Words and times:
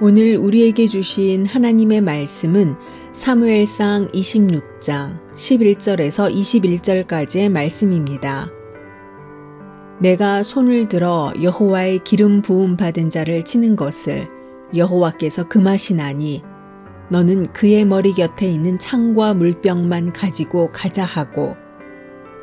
오늘 0.00 0.36
우리에게 0.36 0.86
주신 0.86 1.44
하나님의 1.44 2.02
말씀은 2.02 2.76
사무엘상 3.10 4.06
26장 4.12 5.18
11절에서 5.34 6.32
21절까지의 6.32 7.50
말씀입니다. 7.50 8.48
내가 9.98 10.44
손을 10.44 10.86
들어 10.86 11.32
여호와의 11.42 12.04
기름 12.04 12.42
부음 12.42 12.76
받은 12.76 13.10
자를 13.10 13.44
치는 13.44 13.74
것을 13.74 14.28
여호와께서 14.72 15.48
금하시나니 15.48 16.44
너는 17.08 17.52
그의 17.52 17.84
머리 17.84 18.12
곁에 18.12 18.46
있는 18.46 18.78
창과 18.78 19.34
물병만 19.34 20.12
가지고 20.12 20.70
가자 20.70 21.04
하고 21.04 21.56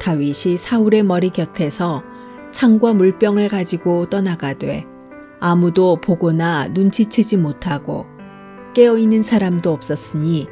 다윗이 0.01 0.57
사울의 0.57 1.03
머리 1.03 1.29
곁에서 1.29 2.03
창과 2.51 2.95
물병을 2.95 3.47
가지고 3.47 4.09
떠나가되 4.09 4.94
아무도 5.39 5.97
보거나 5.97 6.67
눈치채지 6.69 7.37
못하고 7.37 8.05
깨어있는 8.73 9.23
사람도 9.23 9.71
없었으니 9.71 10.47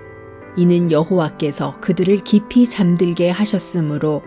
이는 0.55 0.91
여호와께서 0.91 1.79
그들을 1.81 2.17
깊이 2.17 2.67
잠들게 2.67 3.29
하셨으므로 3.29 4.21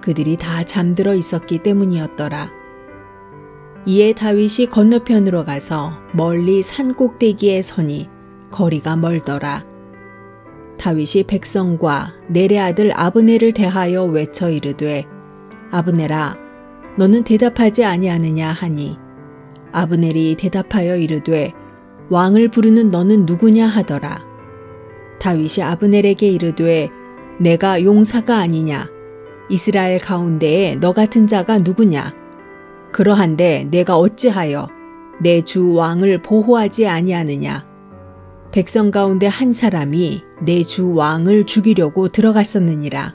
그들이 0.00 0.36
다 0.36 0.64
잠들어 0.64 1.14
있었기 1.14 1.58
때문이었더라. 1.58 2.50
이에 3.86 4.12
다윗이 4.12 4.68
건너편으로 4.70 5.44
가서 5.44 5.92
멀리 6.12 6.62
산 6.62 6.94
꼭대기에 6.94 7.62
서니 7.62 8.08
거리가 8.50 8.96
멀더라. 8.96 9.64
다윗이 10.78 11.24
백성과 11.26 12.14
내레 12.28 12.58
아들 12.58 12.92
아브네를 12.94 13.52
대하여 13.52 14.04
외쳐 14.04 14.48
이르되 14.48 15.06
아브네라 15.70 16.36
너는 16.96 17.24
대답하지 17.24 17.84
아니하느냐 17.84 18.50
하니 18.50 18.96
아브넬이 19.72 20.36
대답하여 20.36 20.96
이르되 20.96 21.52
왕을 22.10 22.48
부르는 22.48 22.90
너는 22.90 23.26
누구냐 23.26 23.66
하더라. 23.66 24.24
다윗이 25.20 25.62
아브넬에게 25.62 26.28
이르되 26.28 26.88
내가 27.38 27.82
용사가 27.82 28.38
아니냐? 28.38 28.88
이스라엘 29.50 29.98
가운데에 29.98 30.76
너 30.76 30.92
같은 30.92 31.26
자가 31.26 31.58
누구냐? 31.58 32.14
그러한데 32.92 33.68
내가 33.70 33.96
어찌하여 33.96 34.68
내 35.20 35.42
주 35.42 35.74
왕을 35.74 36.22
보호하지 36.22 36.86
아니하느냐? 36.86 37.66
백성 38.52 38.90
가운데 38.90 39.26
한 39.26 39.52
사람이 39.52 40.22
내 40.42 40.64
주 40.64 40.94
왕을 40.94 41.44
죽이려고 41.44 42.08
들어갔었느니라. 42.08 43.14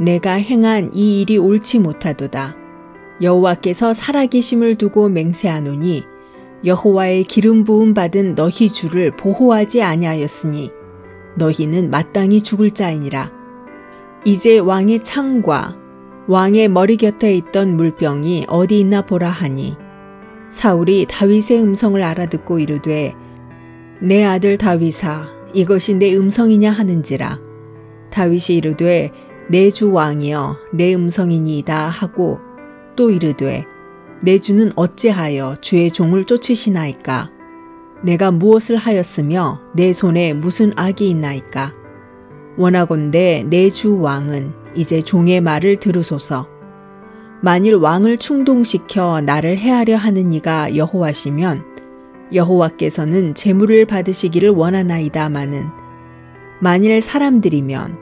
내가 0.00 0.32
행한 0.34 0.90
이 0.94 1.22
일이 1.22 1.38
옳지 1.38 1.80
못하도다 1.80 2.54
여호와께서 3.20 3.94
살아계심을 3.94 4.76
두고 4.76 5.08
맹세하노니 5.08 6.04
여호와의 6.64 7.24
기름 7.24 7.64
부음 7.64 7.94
받은 7.94 8.34
너희 8.34 8.68
주를 8.68 9.10
보호하지 9.16 9.82
아니하였으니 9.82 10.70
너희는 11.36 11.90
마땅히 11.90 12.42
죽을 12.42 12.72
자이니라. 12.72 13.30
이제 14.24 14.58
왕의 14.58 15.04
창과 15.04 15.76
왕의 16.26 16.68
머리 16.68 16.96
곁에 16.96 17.34
있던 17.34 17.76
물병이 17.76 18.46
어디 18.48 18.80
있나 18.80 19.02
보라 19.02 19.30
하니 19.30 19.76
사울이 20.50 21.06
다윗의 21.08 21.62
음성을 21.62 22.02
알아듣고 22.02 22.58
이르되 22.58 23.14
내 24.00 24.24
아들 24.24 24.58
다윗아 24.58 25.28
이것이 25.54 25.94
내 25.94 26.14
음성이냐 26.14 26.70
하는지라 26.70 27.38
다윗이 28.10 28.58
이르되 28.58 29.12
내 29.48 29.70
주 29.70 29.92
왕이여 29.92 30.56
내 30.72 30.94
음성이니이다 30.94 31.88
하고 31.88 32.40
또 32.98 33.12
이르되 33.12 33.64
내 34.20 34.38
주는 34.40 34.72
어찌하여 34.74 35.58
주의 35.60 35.88
종을 35.88 36.24
쫓으시나이까? 36.24 37.30
내가 38.02 38.32
무엇을 38.32 38.76
하였으며 38.76 39.60
내 39.72 39.92
손에 39.92 40.32
무슨 40.32 40.72
악이 40.74 41.08
있나이까? 41.08 41.72
원하건대 42.56 43.44
내 43.48 43.70
주 43.70 44.00
왕은 44.00 44.52
이제 44.74 45.00
종의 45.00 45.40
말을 45.42 45.76
들으소서. 45.76 46.48
만일 47.40 47.76
왕을 47.76 48.18
충동시켜 48.18 49.20
나를 49.20 49.56
해하려 49.58 49.96
하는 49.96 50.32
이가 50.32 50.74
여호와시면 50.74 51.62
여호와께서는 52.34 53.36
재물을 53.36 53.84
받으시기를 53.84 54.48
원하나이다마는 54.48 55.66
만일 56.60 57.00
사람들이면 57.00 57.96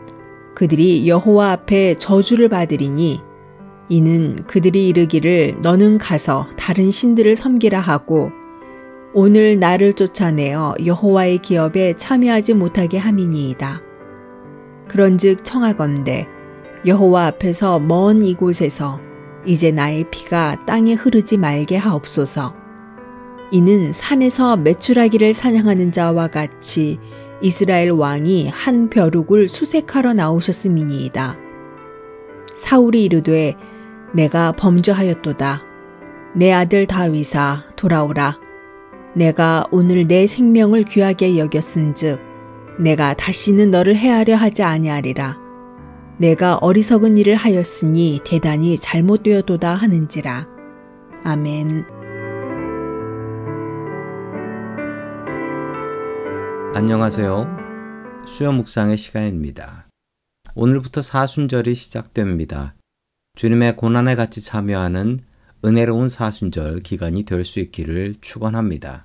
그들이 0.55 1.06
여호와 1.06 1.51
앞에 1.51 1.97
저주를 1.97 2.49
받으리니 2.49 3.25
이는 3.89 4.45
그들이 4.47 4.89
이르기를 4.89 5.59
너는 5.61 5.99
가서 5.99 6.47
다른 6.57 6.91
신들을 6.91 7.37
섬기라 7.37 7.81
하고 7.81 8.33
오늘 9.15 9.59
나를 9.59 9.95
쫓아내어 9.95 10.75
여호와의 10.85 11.39
기업에 11.39 11.95
참여하지 11.95 12.55
못하게 12.55 12.99
함이니이다. 12.99 13.83
그런즉 14.89 15.45
청하건대 15.45 16.29
여호와 16.85 17.27
앞에서 17.27 17.79
먼 17.81 18.23
이곳에서 18.23 19.01
이제 19.45 19.71
나의 19.71 20.05
피가 20.11 20.67
땅에 20.67 20.95
흐르지 20.95 21.37
말게 21.37 21.77
하옵소서. 21.77 22.55
이는 23.53 23.93
산에서 23.93 24.57
메추라기를 24.57 25.33
사냥하는 25.33 25.93
자와 25.93 26.29
같이 26.29 26.99
이스라엘 27.41 27.91
왕이 27.91 28.49
한 28.49 28.91
벼룩을 28.91 29.49
수색하러 29.49 30.15
나오셨음이니이다. 30.15 31.37
사울이 32.55 33.05
이르되 33.05 33.57
내가 34.16 34.50
범죄하였도다. 34.53 35.62
내 36.34 36.50
아들 36.50 36.87
다윗아 36.87 37.65
돌아오라. 37.77 38.38
내가 39.15 39.66
오늘 39.71 40.09
내 40.09 40.27
생명을 40.27 40.84
귀하게 40.84 41.37
여겼은즉 41.37 42.19
내가 42.78 43.12
다시는 43.12 43.71
너를 43.71 43.94
해하려 43.94 44.37
하지 44.37 44.62
아니하리라. 44.62 45.37
내가 46.16 46.56
어리석은 46.56 47.19
일을 47.19 47.34
하였으니 47.34 48.21
대단히 48.25 48.78
잘못되었도다 48.78 49.75
하는지라. 49.75 50.49
아멘. 51.22 51.84
안녕하세요. 56.75 57.47
수요 58.26 58.53
묵상의 58.53 58.97
시간입니다. 58.97 59.84
오늘부터 60.55 61.03
사순절이 61.03 61.75
시작됩니다. 61.75 62.76
주님의 63.37 63.77
고난에 63.77 64.17
같이 64.17 64.41
참여하는 64.41 65.21
은혜로운 65.63 66.09
사순절 66.09 66.81
기간이 66.81 67.25
될 67.25 67.45
수 67.45 67.61
있기를 67.61 68.15
축원합니다. 68.23 69.05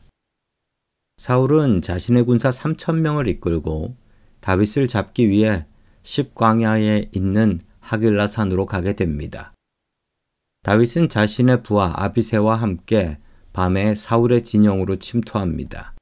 사울은 1.17 1.81
자신의 1.81 2.23
군사 2.23 2.49
3천 2.49 3.01
명을 3.01 3.27
이끌고 3.27 3.93
다윗을 4.39 4.87
잡기 4.87 5.27
위해 5.27 5.65
십광야에 6.03 7.09
있는 7.11 7.59
하길라 7.81 8.27
산으로 8.27 8.65
가게 8.65 8.93
됩니다. 8.93 9.53
다윗은 10.63 11.09
자신의 11.09 11.61
부하 11.63 11.91
아비세와 11.93 12.55
함께 12.55 13.17
밤에 13.51 13.95
사울의 13.95 14.43
진영으로 14.43 14.95
침투합니다. 14.95 15.93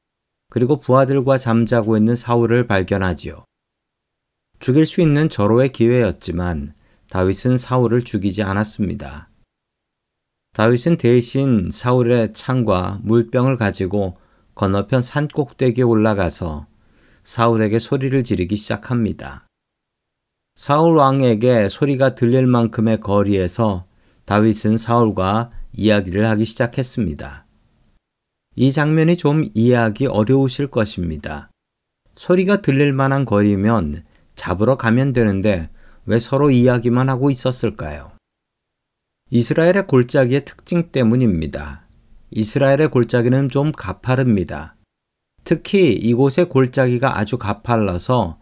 그리고 0.51 0.77
부하들과 0.77 1.39
잠자고 1.39 1.97
있는 1.97 2.15
사울을 2.15 2.67
발견하지요. 2.67 3.43
죽일 4.59 4.85
수 4.85 5.01
있는 5.01 5.29
절호의 5.29 5.71
기회였지만 5.71 6.73
다윗은 7.09 7.57
사울을 7.57 8.03
죽이지 8.03 8.43
않았습니다. 8.43 9.29
다윗은 10.53 10.97
대신 10.97 11.69
사울의 11.71 12.33
창과 12.33 12.99
물병을 13.03 13.57
가지고 13.57 14.17
건너편 14.55 15.01
산 15.01 15.27
꼭대기에 15.27 15.83
올라가서 15.83 16.67
사울에게 17.23 17.79
소리를 17.79 18.23
지르기 18.23 18.55
시작합니다. 18.55 19.47
사울 20.55 20.97
왕에게 20.97 21.69
소리가 21.69 22.15
들릴 22.15 22.45
만큼의 22.45 22.99
거리에서 22.99 23.85
다윗은 24.25 24.77
사울과 24.77 25.51
이야기를 25.73 26.25
하기 26.25 26.45
시작했습니다. 26.45 27.45
이 28.55 28.71
장면이 28.71 29.17
좀 29.17 29.49
이해하기 29.53 30.07
어려우실 30.07 30.67
것입니다. 30.67 31.49
소리가 32.15 32.61
들릴 32.61 32.91
만한 32.91 33.23
거리면 33.25 34.03
잡으러 34.35 34.75
가면 34.75 35.13
되는데 35.13 35.69
왜 36.09 36.17
서로 36.17 36.49
이야기만 36.49 37.07
하고 37.07 37.29
있었을까요? 37.29 38.13
이스라엘의 39.29 39.85
골짜기의 39.85 40.43
특징 40.43 40.91
때문입니다. 40.91 41.87
이스라엘의 42.31 42.89
골짜기는 42.89 43.49
좀 43.49 43.71
가파릅니다. 43.71 44.75
특히 45.43 45.93
이곳의 45.93 46.49
골짜기가 46.49 47.19
아주 47.19 47.37
가팔라서 47.37 48.39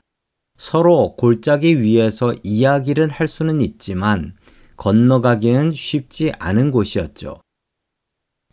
서로 0.58 1.18
골짜기 1.18 1.82
위에서 1.82 2.34
이야기를 2.42 3.10
할 3.10 3.28
수는 3.28 3.60
있지만 3.60 4.38
건너가기는 4.78 5.74
쉽지 5.74 6.32
않은 6.40 6.72
곳이었죠. 6.72 7.42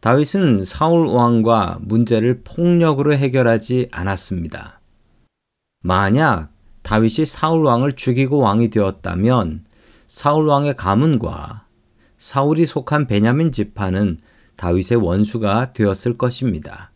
다윗은 0.00 0.64
사울 0.64 1.06
왕과 1.06 1.78
문제를 1.82 2.42
폭력으로 2.42 3.14
해결하지 3.14 3.90
않았습니다. 3.92 4.80
만약 5.84 6.53
다윗이 6.84 7.24
사울 7.24 7.64
왕을 7.64 7.94
죽이고 7.94 8.38
왕이 8.38 8.68
되었다면 8.68 9.64
사울 10.06 10.46
왕의 10.46 10.76
가문과 10.76 11.64
사울이 12.18 12.66
속한 12.66 13.06
베냐민 13.06 13.52
지파는 13.52 14.18
다윗의 14.56 14.98
원수가 14.98 15.72
되었을 15.72 16.14
것입니다. 16.14 16.92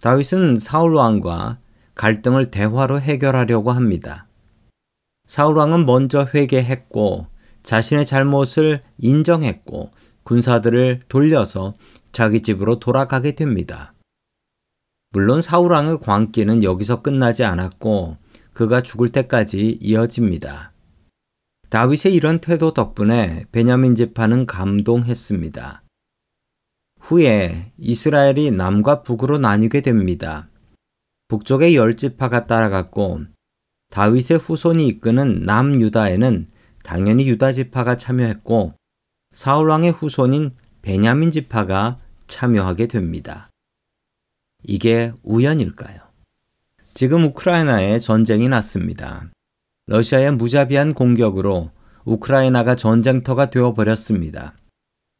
다윗은 0.00 0.56
사울 0.56 0.94
왕과 0.96 1.58
갈등을 1.94 2.50
대화로 2.50 3.00
해결하려고 3.00 3.70
합니다. 3.70 4.26
사울 5.26 5.56
왕은 5.56 5.86
먼저 5.86 6.26
회개했고 6.34 7.28
자신의 7.62 8.04
잘못을 8.04 8.82
인정했고 8.98 9.92
군사들을 10.24 11.00
돌려서 11.08 11.74
자기 12.10 12.42
집으로 12.42 12.80
돌아가게 12.80 13.36
됩니다. 13.36 13.94
물론 15.10 15.40
사울 15.40 15.70
왕의 15.70 16.00
광기는 16.00 16.64
여기서 16.64 17.02
끝나지 17.02 17.44
않았고 17.44 18.23
그가 18.54 18.80
죽을 18.80 19.10
때까지 19.10 19.78
이어집니다. 19.80 20.72
다윗의 21.68 22.14
이런 22.14 22.38
태도 22.38 22.72
덕분에 22.72 23.46
베냐민 23.50 23.96
지파는 23.96 24.46
감동했습니다. 24.46 25.82
후에 27.00 27.72
이스라엘이 27.76 28.52
남과 28.52 29.02
북으로 29.02 29.38
나뉘게 29.38 29.80
됩니다. 29.80 30.48
북쪽의 31.28 31.74
열 31.74 31.96
지파가 31.96 32.44
따라갔고 32.44 33.22
다윗의 33.90 34.38
후손이 34.38 34.86
이끄는 34.86 35.42
남유다에는 35.44 36.46
당연히 36.84 37.26
유다 37.28 37.52
지파가 37.52 37.96
참여했고 37.96 38.74
사울 39.32 39.68
왕의 39.70 39.90
후손인 39.90 40.54
베냐민 40.80 41.30
지파가 41.30 41.98
참여하게 42.26 42.86
됩니다. 42.86 43.50
이게 44.62 45.12
우연일까요? 45.22 46.03
지금 46.94 47.24
우크라이나에 47.24 47.98
전쟁이 47.98 48.48
났습니다. 48.48 49.28
러시아의 49.88 50.30
무자비한 50.36 50.94
공격으로 50.94 51.72
우크라이나가 52.04 52.76
전쟁터가 52.76 53.50
되어버렸습니다. 53.50 54.54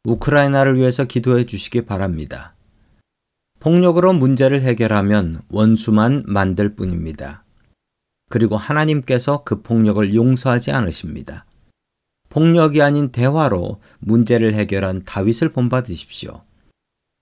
우크라이나를 0.05 0.77
위해서 0.77 1.03
기도해 1.03 1.45
주시기 1.45 1.81
바랍니다. 1.81 2.55
폭력으로 3.59 4.13
문제를 4.13 4.61
해결하면 4.61 5.41
원수만 5.49 6.23
만들 6.25 6.75
뿐입니다. 6.75 7.43
그리고 8.29 8.55
하나님께서 8.55 9.43
그 9.43 9.61
폭력을 9.61 10.15
용서하지 10.15 10.71
않으십니다. 10.71 11.45
폭력이 12.29 12.81
아닌 12.81 13.11
대화로 13.11 13.81
문제를 13.99 14.53
해결한 14.53 15.03
다윗을 15.03 15.49
본받으십시오. 15.49 16.41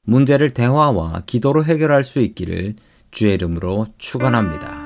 문제를 0.05 0.51
대화와 0.51 1.23
기도로 1.25 1.65
해결할 1.65 2.03
수 2.03 2.21
있기를 2.21 2.75
주의 3.13 3.35
이름으로 3.35 3.85
축원합니다. 3.97 4.82